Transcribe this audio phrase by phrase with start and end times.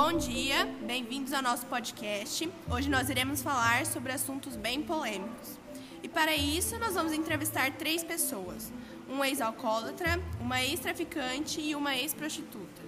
[0.00, 2.48] Bom dia, bem-vindos ao nosso podcast.
[2.70, 5.58] Hoje nós iremos falar sobre assuntos bem polêmicos.
[6.00, 8.72] E para isso, nós vamos entrevistar três pessoas:
[9.10, 12.80] um ex-alcoólatra, uma ex-traficante e uma ex-prostituta.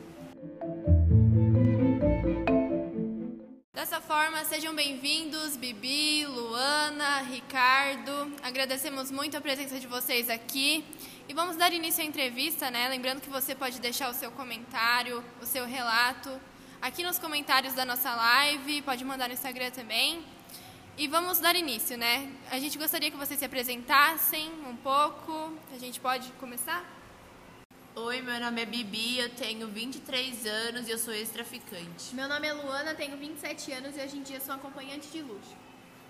[3.75, 8.33] Dessa forma, sejam bem-vindos, Bibi, Luana, Ricardo.
[8.41, 10.85] Agradecemos muito a presença de vocês aqui.
[11.29, 12.89] E vamos dar início à entrevista, né?
[12.89, 16.31] Lembrando que você pode deixar o seu comentário, o seu relato
[16.81, 20.25] aqui nos comentários da nossa live, pode mandar no Instagram também.
[20.97, 22.31] E vamos dar início, né?
[22.51, 25.53] A gente gostaria que vocês se apresentassem um pouco.
[25.75, 26.85] A gente pode começar?
[27.95, 32.15] Oi, meu nome é Bibi, eu tenho 23 anos e eu sou ex-traficante.
[32.15, 35.57] Meu nome é Luana, tenho 27 anos e hoje em dia sou acompanhante de luxo.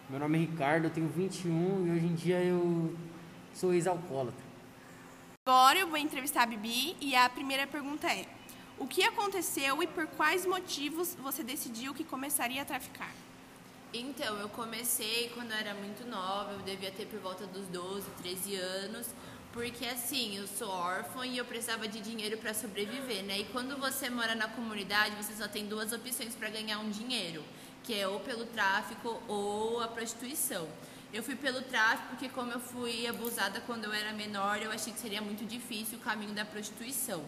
[0.09, 2.96] Meu nome é Ricardo, eu tenho 21 e hoje em dia eu
[3.55, 4.45] sou ex-alcoólatra.
[5.46, 8.27] Agora eu vou entrevistar a Bibi e a primeira pergunta é:
[8.80, 13.12] O que aconteceu e por quais motivos você decidiu que começaria a traficar?
[13.92, 18.09] Então, eu comecei quando eu era muito nova, eu devia ter por volta dos 12,
[18.22, 19.09] 13 anos,
[19.52, 23.40] porque assim, eu sou órfã e eu precisava de dinheiro para sobreviver, né?
[23.40, 27.44] E quando você mora na comunidade, você só tem duas opções para ganhar um dinheiro,
[27.84, 30.66] que é ou pelo tráfico ou a prostituição.
[31.12, 34.90] Eu fui pelo tráfico porque como eu fui abusada quando eu era menor, eu achei
[34.90, 37.22] que seria muito difícil o caminho da prostituição.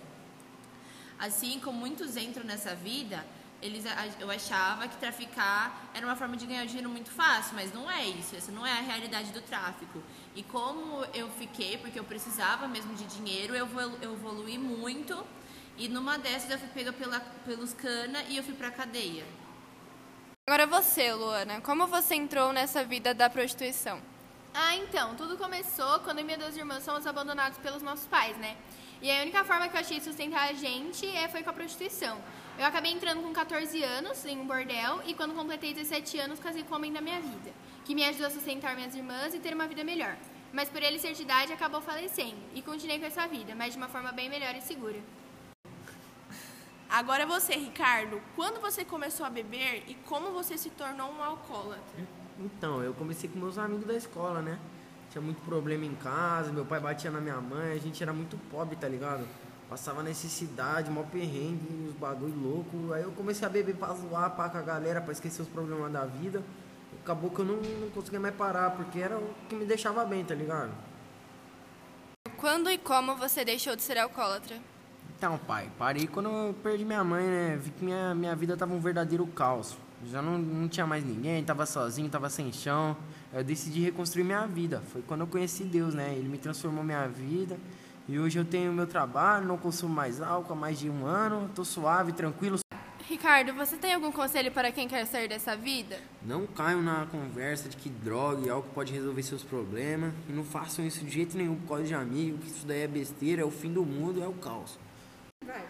[1.22, 3.24] Assim como muitos entram nessa vida,
[3.62, 3.84] eles,
[4.18, 8.04] eu achava que traficar era uma forma de ganhar dinheiro muito fácil, mas não é
[8.04, 10.02] isso, essa não é a realidade do tráfico.
[10.34, 13.68] E como eu fiquei, porque eu precisava mesmo de dinheiro, eu,
[14.02, 15.24] eu evolui muito
[15.78, 19.24] e numa dessas eu fui pega pela, pelos cana e eu fui pra cadeia.
[20.48, 24.02] Agora você, Luana, como você entrou nessa vida da prostituição?
[24.52, 28.36] Ah, então, tudo começou quando eu e minhas duas irmãs fomos abandonados pelos nossos pais,
[28.38, 28.56] né?
[29.02, 31.52] E a única forma que eu achei de sustentar a gente é, foi com a
[31.52, 32.16] prostituição.
[32.56, 36.62] Eu acabei entrando com 14 anos em um bordel e quando completei 17 anos casei
[36.62, 37.50] com o homem da minha vida,
[37.84, 40.16] que me ajudou a sustentar minhas irmãs e ter uma vida melhor.
[40.52, 43.78] Mas por ele ser de idade acabou falecendo e continuei com essa vida, mas de
[43.78, 45.00] uma forma bem melhor e segura.
[46.88, 52.06] Agora você, Ricardo, quando você começou a beber e como você se tornou um alcoólatra?
[52.38, 54.60] Então, eu comecei com meus amigos da escola, né?
[55.12, 58.38] Tinha muito problema em casa, meu pai batia na minha mãe, a gente era muito
[58.50, 59.28] pobre, tá ligado?
[59.68, 62.94] Passava necessidade, mó perrengue, uns bagulho louco.
[62.94, 65.92] Aí eu comecei a beber pra zoar, pá, com a galera, pra esquecer os problemas
[65.92, 66.42] da vida.
[67.02, 70.24] Acabou que eu não, não conseguia mais parar, porque era o que me deixava bem,
[70.24, 70.70] tá ligado?
[72.38, 74.56] Quando e como você deixou de ser alcoólatra?
[75.18, 77.56] Então, pai, parei quando eu perdi minha mãe, né?
[77.60, 79.76] Vi que minha, minha vida tava um verdadeiro caos.
[80.10, 82.96] Já não, não tinha mais ninguém, tava sozinho, tava sem chão.
[83.32, 84.82] Eu decidi reconstruir minha vida.
[84.92, 86.14] Foi quando eu conheci Deus, né?
[86.14, 87.58] Ele me transformou minha vida.
[88.08, 91.48] E hoje eu tenho meu trabalho, não consumo mais álcool há mais de um ano,
[91.54, 92.58] tô suave, tranquilo.
[93.08, 96.00] Ricardo, você tem algum conselho para quem quer sair dessa vida?
[96.22, 100.12] Não caiam na conversa de que droga e álcool pode resolver seus problemas.
[100.28, 102.88] E não façam isso de jeito nenhum por causa de amigo, que isso daí é
[102.88, 104.78] besteira, é o fim do mundo, é o caos.
[105.44, 105.64] Vai.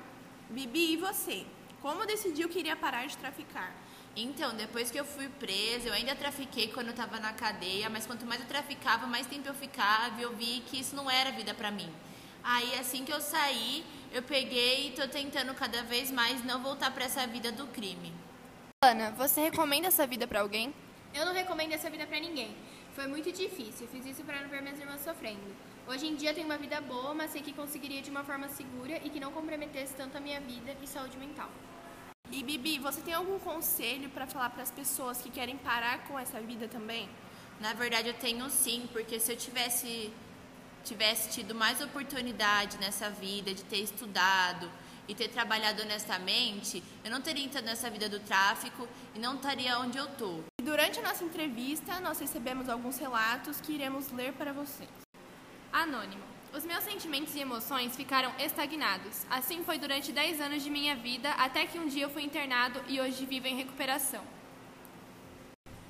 [0.50, 1.44] Bibi, e você?
[1.80, 3.72] Como decidiu que iria parar de traficar?
[4.14, 8.06] Então, depois que eu fui presa, eu ainda trafiquei quando eu estava na cadeia, mas
[8.06, 11.30] quanto mais eu traficava, mais tempo eu ficava e eu vi que isso não era
[11.30, 11.90] vida para mim.
[12.44, 16.90] Aí, assim que eu saí, eu peguei e tô tentando cada vez mais não voltar
[16.90, 18.12] para essa vida do crime.
[18.84, 20.74] Ana, você recomenda essa vida para alguém?
[21.14, 22.54] Eu não recomendo essa vida para ninguém.
[22.94, 25.56] Foi muito difícil, fiz isso para não ver minhas irmãs sofrendo.
[25.88, 29.00] Hoje em dia tenho uma vida boa, mas sei que conseguiria de uma forma segura
[29.02, 31.48] e que não comprometesse tanto a minha vida e saúde mental.
[32.32, 36.18] E Bibi, você tem algum conselho para falar para as pessoas que querem parar com
[36.18, 37.06] essa vida também?
[37.60, 40.10] Na verdade, eu tenho sim, porque se eu tivesse
[40.82, 44.68] tivesse tido mais oportunidade nessa vida de ter estudado
[45.06, 49.78] e ter trabalhado honestamente, eu não teria entrado nessa vida do tráfico e não estaria
[49.78, 50.40] onde eu tô.
[50.60, 54.90] Durante a nossa entrevista, nós recebemos alguns relatos que iremos ler para vocês.
[55.72, 56.24] Anônimo.
[56.54, 59.24] Os meus sentimentos e emoções ficaram estagnados.
[59.30, 62.78] Assim foi durante 10 anos de minha vida, até que um dia eu fui internado
[62.86, 64.22] e hoje vivo em recuperação.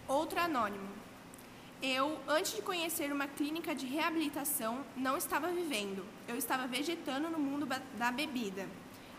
[0.06, 0.88] Outro anônimo.
[1.82, 6.06] Eu, antes de conhecer uma clínica de reabilitação, não estava vivendo.
[6.29, 7.67] Eu estava vegetando no mundo
[7.99, 8.69] da bebida.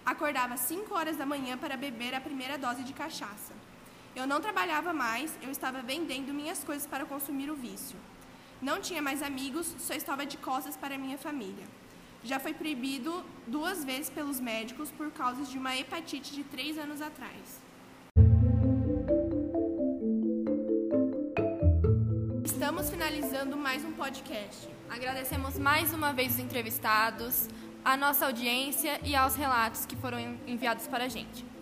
[0.05, 3.53] Acordava às 5 horas da manhã para beber a primeira dose de cachaça.
[4.15, 7.97] Eu não trabalhava mais, eu estava vendendo minhas coisas para consumir o vício.
[8.63, 11.65] Não tinha mais amigos, só estava de costas para minha família.
[12.23, 17.01] Já foi proibido duas vezes pelos médicos por causa de uma hepatite de três anos
[17.01, 17.59] atrás.
[22.45, 24.69] Estamos finalizando mais um podcast.
[24.89, 27.49] Agradecemos mais uma vez os entrevistados,
[27.83, 30.17] a nossa audiência e aos relatos que foram
[30.47, 31.52] enviados para a gente.